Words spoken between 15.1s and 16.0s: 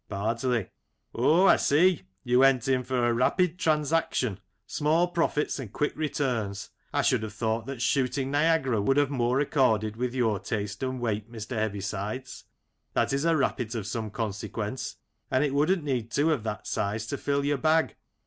and it wouldn't